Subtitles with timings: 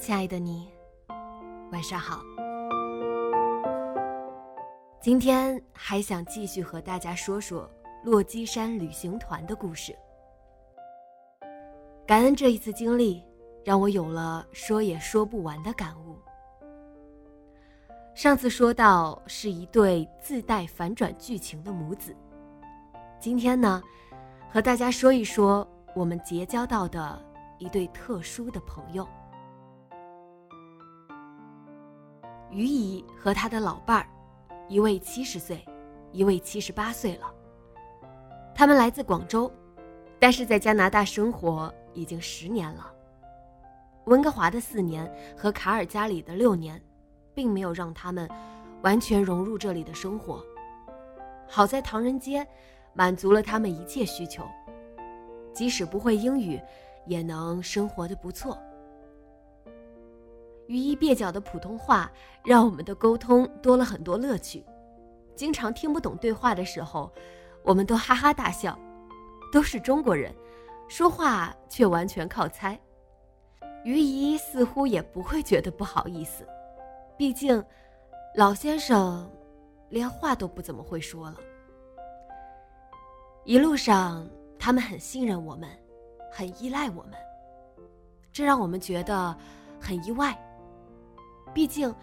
[0.00, 0.66] 亲爱的你，
[1.72, 2.22] 晚上好。
[4.98, 7.70] 今天还想继续和大家说说
[8.02, 9.94] 落基山旅行团的故事。
[12.06, 13.22] 感恩这一次经历，
[13.62, 16.18] 让我有了说也说不完的感悟。
[18.14, 22.16] 上次说到是一对自带反转剧情的母子，
[23.18, 23.82] 今天呢，
[24.50, 27.22] 和大家说一说我们结交到的
[27.58, 29.06] 一对特殊的朋友。
[32.50, 34.06] 于姨和她的老伴儿，
[34.68, 35.64] 一位七十岁，
[36.12, 37.32] 一位七十八岁了。
[38.54, 39.50] 他们来自广州，
[40.18, 42.92] 但是在加拿大生活已经十年了。
[44.06, 46.80] 温哥华的四年和卡尔加里的六年，
[47.34, 48.28] 并没有让他们
[48.82, 50.44] 完全融入这里的生活。
[51.46, 52.46] 好在唐人街
[52.92, 54.44] 满足了他们一切需求，
[55.52, 56.60] 即使不会英语，
[57.06, 58.58] 也能生活的不错。
[60.70, 62.08] 语义蹩脚的普通话
[62.44, 64.64] 让我们的沟通多了很多乐趣，
[65.34, 67.12] 经常听不懂对话的时候，
[67.64, 68.78] 我们都哈哈大笑。
[69.50, 70.32] 都是中国人，
[70.86, 72.78] 说话却完全靠猜。
[73.82, 76.46] 于姨似乎也不会觉得不好意思，
[77.16, 77.60] 毕竟
[78.36, 79.28] 老先生
[79.88, 81.36] 连话都不怎么会说了。
[83.44, 84.24] 一路上，
[84.56, 85.68] 他们很信任我们，
[86.30, 87.14] 很依赖我们，
[88.32, 89.36] 这让我们觉得
[89.80, 90.32] 很意外。
[91.52, 91.94] 毕竟，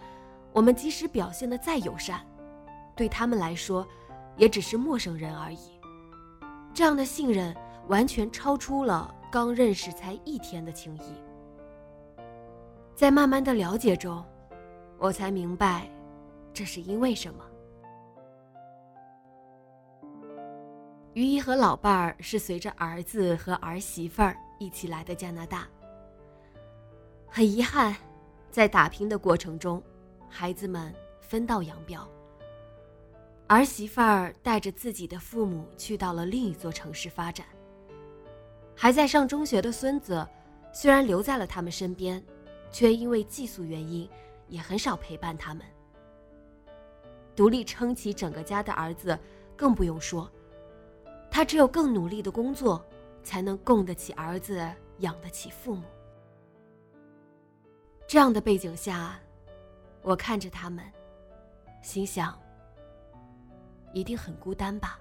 [0.51, 2.25] 我们即使表现的再友善，
[2.95, 3.87] 对他们来说，
[4.35, 5.79] 也只是陌生人而已。
[6.73, 7.55] 这样的信任
[7.87, 11.01] 完全超出了刚认识才一天的情谊。
[12.93, 14.23] 在慢慢的了解中，
[14.97, 15.89] 我才明白，
[16.53, 17.43] 这是因为什么。
[21.13, 25.67] 于姨和老伴儿是随着儿子和儿媳妇儿一起来的加拿大。
[27.27, 27.95] 很遗憾。
[28.57, 29.79] 在打拼的过程中，
[30.27, 30.91] 孩子们
[31.21, 32.09] 分道扬镳。
[33.45, 37.45] 儿媳妇儿带着自己的父母去到了另一座城市发展。
[38.75, 40.27] 还在上中学的孙子，
[40.73, 42.19] 虽然留在了他们身边，
[42.71, 44.09] 却因为寄宿原因，
[44.47, 45.63] 也很少陪伴他们。
[47.35, 49.15] 独立撑起整个家的儿子，
[49.55, 50.27] 更不用说，
[51.29, 52.83] 他只有更努力的工作，
[53.21, 55.83] 才能供得起儿子，养得起父母。
[58.07, 59.19] 这样的背景下，
[60.01, 60.81] 我看着他们，
[61.81, 62.39] 心想：
[63.91, 64.97] 一定很孤单吧。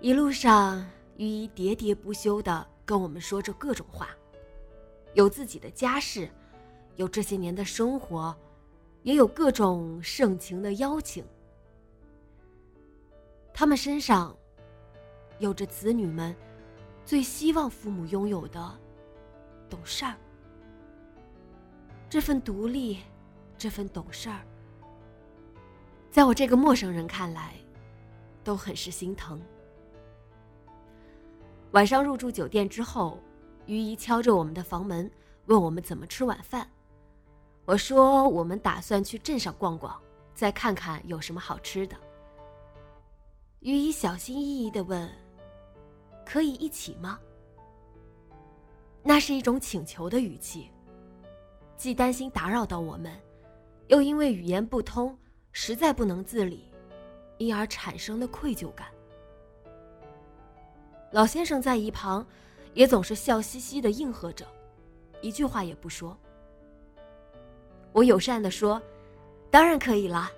[0.00, 0.82] 一路上，
[1.18, 4.08] 于姨喋喋不休的跟我们说着各种话，
[5.12, 6.26] 有自己的家事，
[6.94, 8.34] 有这些年的生活，
[9.02, 11.22] 也有各种盛情的邀请。
[13.52, 14.34] 他们身上，
[15.38, 16.34] 有着子女们
[17.04, 18.78] 最希望父母拥有的。
[19.68, 20.14] 懂事儿，
[22.08, 22.98] 这份独立，
[23.58, 24.40] 这份懂事儿，
[26.10, 27.54] 在我这个陌生人看来，
[28.44, 29.40] 都很是心疼。
[31.72, 33.18] 晚上入住酒店之后，
[33.66, 35.10] 于姨敲着我们的房门，
[35.46, 36.68] 问我们怎么吃晚饭。
[37.64, 40.00] 我说我们打算去镇上逛逛，
[40.32, 41.96] 再看看有什么好吃的。
[43.60, 45.10] 于姨小心翼翼的问
[46.24, 47.18] ：“可以一起吗？”
[49.16, 50.70] 那是一种请求的语气，
[51.74, 53.10] 既担心打扰到我们，
[53.86, 55.16] 又因为语言不通，
[55.52, 56.68] 实在不能自理，
[57.38, 58.88] 因而产生的愧疚感。
[61.12, 62.26] 老先生在一旁，
[62.74, 64.46] 也总是笑嘻嘻的应和着，
[65.22, 66.14] 一句话也不说。
[67.92, 68.82] 我友善的说
[69.50, 70.30] ：“当然可以啦。”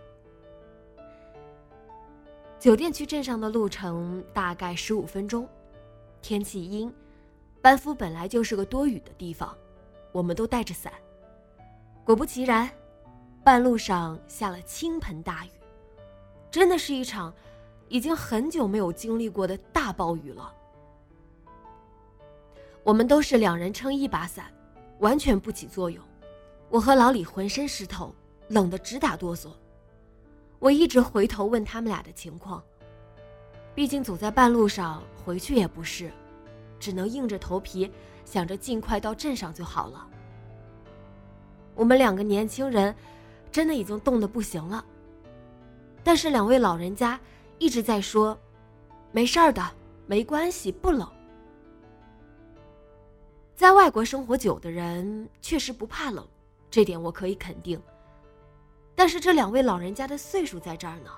[2.60, 5.48] 酒店去镇上的路程大概十五分钟，
[6.22, 6.94] 天气阴。
[7.60, 9.56] 班夫本来就是个多雨的地方，
[10.12, 10.92] 我们都带着伞。
[12.04, 12.70] 果不其然，
[13.44, 15.50] 半路上下了倾盆大雨，
[16.50, 17.34] 真的是一场
[17.88, 20.54] 已经很久没有经历过的大暴雨了。
[22.84, 24.52] 我们都是两人撑一把伞，
[25.00, 26.02] 完全不起作用。
[26.70, 28.14] 我和老李浑身湿透，
[28.48, 29.50] 冷得直打哆嗦。
[30.58, 32.62] 我一直回头问他们俩的情况，
[33.74, 36.10] 毕竟走在半路上回去也不是，
[36.78, 37.90] 只能硬着头皮
[38.24, 40.06] 想着尽快到镇上就好了。
[41.74, 42.94] 我们两个年轻人
[43.50, 44.84] 真的已经冻得不行了，
[46.02, 47.18] 但是两位老人家
[47.58, 48.36] 一直在说
[49.12, 49.62] ：“没事儿的，
[50.06, 51.08] 没关系，不冷。”
[53.54, 56.26] 在外国生活久的人确实不怕冷，
[56.70, 57.80] 这点我可以肯定。
[58.94, 61.10] 但是这两位老人家的岁数在这儿呢，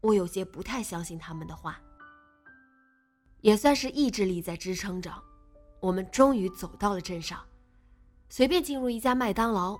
[0.00, 1.80] 我有些不太相信他们的话。
[3.42, 5.12] 也算是意志力在支撑着，
[5.80, 7.40] 我们终于走到了镇上，
[8.28, 9.78] 随便进入一家麦当劳，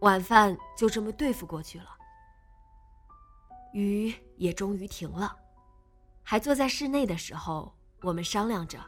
[0.00, 1.86] 晚饭就这么对付过去了。
[3.72, 5.34] 雨也终于停了，
[6.22, 7.72] 还坐在室内的时候，
[8.02, 8.78] 我们商量着，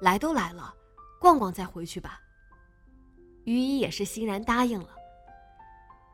[0.00, 0.74] 来都来了。
[1.18, 2.20] 逛逛再回去吧。
[3.44, 4.88] 于一也是欣然答应了。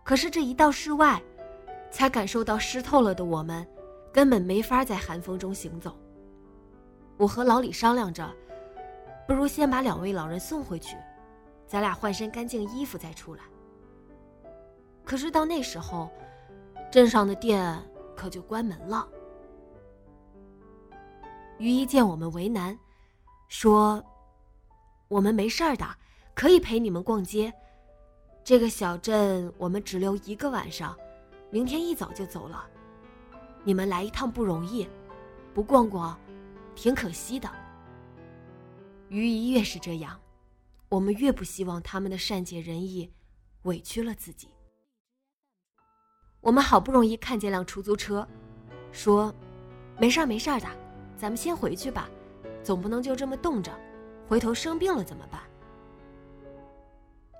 [0.05, 1.23] 可是这一到室外，
[1.91, 3.67] 才感受到湿透了的我们，
[4.13, 5.99] 根本没法在寒风中行走。
[7.19, 8.33] 我和老李商量着，
[9.27, 10.97] 不如先把两位老人送回去，
[11.67, 13.43] 咱俩换身干净衣服再出来。
[15.05, 16.09] 可是到那时候，
[16.91, 17.77] 镇上的店
[18.17, 19.07] 可就关门了。
[21.59, 22.79] 于一见我们为难，
[23.49, 24.03] 说。
[25.09, 25.87] 我们没事儿的，
[26.35, 27.51] 可以陪你们逛街。
[28.45, 30.95] 这个小镇我们只留一个晚上，
[31.51, 32.67] 明天一早就走了。
[33.65, 34.87] 你们来一趟不容易，
[35.55, 36.19] 不逛逛，
[36.79, 37.51] 挺可惜的。
[39.09, 40.21] 于姨越是这样，
[40.89, 43.13] 我们越不希望他们的善解人意
[43.63, 44.49] 委屈了自己。
[46.41, 48.25] 我们好不容易看见辆出租车，
[48.93, 49.35] 说
[49.99, 50.69] ：“没事儿没事儿的，
[51.17, 52.09] 咱们先回去吧，
[52.63, 53.77] 总不能就这么冻着。”
[54.29, 55.43] 回头生病了怎么办？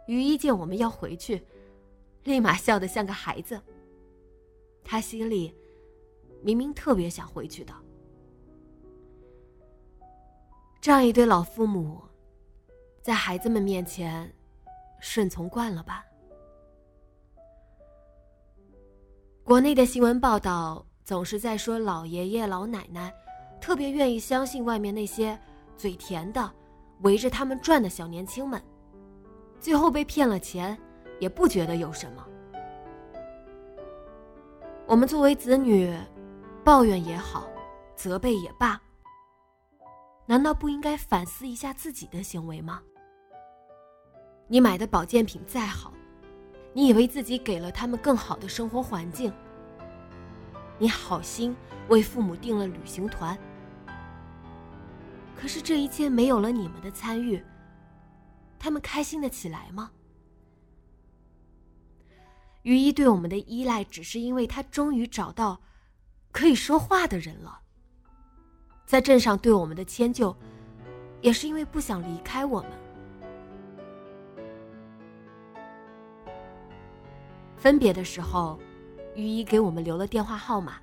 [0.09, 1.47] 于一见我们要回去，
[2.25, 3.61] 立马笑得像个孩子。
[4.83, 5.55] 他心里
[6.43, 7.73] 明明特别想回去的。
[10.81, 12.01] 这样一对老父母，
[13.03, 14.33] 在孩子们面前
[15.01, 16.05] 顺从惯了吧？
[19.43, 23.13] 国内的新闻报道总是在说老爷爷老奶奶
[23.61, 25.39] 特别愿意相信外面那些
[25.77, 26.51] 嘴甜的。
[27.03, 28.61] 围着他们转的小年轻们，
[29.61, 30.77] 最后被骗了钱，
[31.21, 32.27] 也不觉得有什么。
[34.85, 35.97] 我们作为子女，
[36.65, 37.49] 抱怨也好，
[37.95, 38.83] 责备也罢，
[40.29, 42.83] 难道不应该反思一下自己的行为吗？
[44.47, 45.91] 你买的保健品再好，
[46.75, 49.33] 你以为自己给了他们更好的生活环境，
[50.79, 51.57] 你好心
[51.89, 53.39] 为父母订了旅行团。
[55.35, 57.43] 可是这一切没有了你们的参与，
[58.59, 59.91] 他们开心的起来吗？
[62.65, 65.63] 于一对我们的依赖，只是因为他终于找到
[66.33, 67.63] 可以说话的人了。
[68.89, 70.35] 在镇上对我们的迁就，
[71.21, 72.71] 也是因为不想离开我们。
[77.59, 78.59] 分别的时候，
[79.15, 80.81] 于一给我们留了电话号码，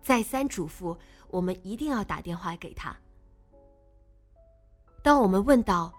[0.00, 2.96] 再三嘱咐我们一定要打电话给他。
[5.02, 5.92] 当我们问到，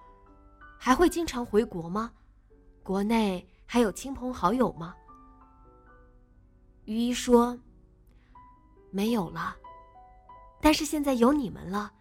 [0.79, 2.13] 还会经常回国吗？
[2.81, 4.95] 国内还有亲朋好友吗？
[6.85, 7.59] 于一说
[8.89, 9.53] ：“没有了，
[10.65, 11.93] 但是现在有你们了。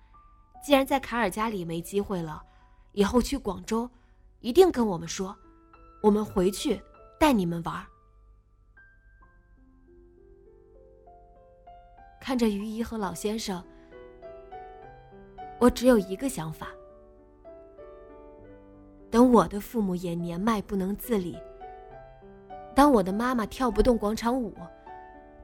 [0.64, 2.42] 既然在卡尔加里没机会了，
[2.92, 3.90] 以后去广州，
[4.40, 5.36] 一定跟我们说，
[6.02, 6.80] 我们回去
[7.20, 7.86] 带你们玩。”
[12.18, 13.62] 看着于姨和老先生，
[15.60, 16.68] 我只有一个想法。
[19.10, 21.36] 等我的父母也年迈不能自理，
[22.74, 24.56] 当我的妈妈跳不动广场舞，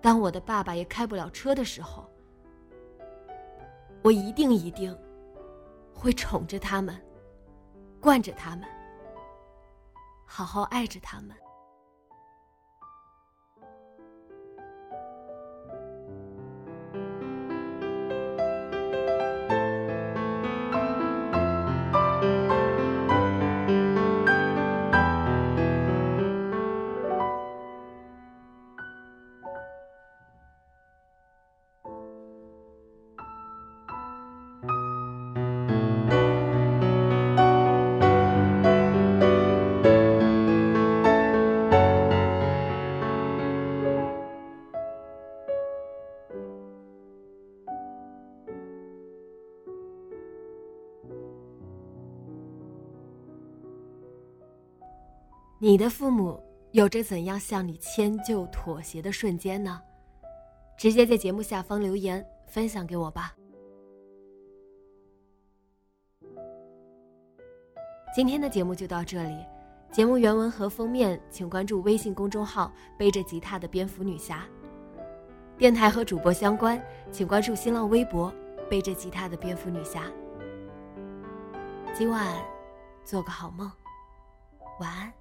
[0.00, 2.10] 当我的爸爸也开不了车的时候，
[4.02, 4.96] 我一定一定
[5.94, 6.98] 会宠着他们，
[8.00, 8.64] 惯着他们，
[10.24, 11.36] 好好爱着他们。
[55.62, 59.78] 你的父母有着怎样向你迁就妥协的瞬间呢？
[60.78, 63.34] 直接在节目下方留言分享给我吧。
[68.16, 69.44] 今天的节目就到这里，
[69.92, 74.48] 节目原文和封面请关注微信公众号“背着吉他的蝙蝠女侠”。
[75.58, 78.32] 电台和主播相关，请关注新浪微博
[78.70, 80.10] “背着吉他的蝙蝠女侠”。
[81.92, 82.34] 今晚
[83.04, 83.70] 做个好梦，
[84.80, 85.19] 晚安。